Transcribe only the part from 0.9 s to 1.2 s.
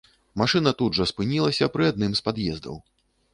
жа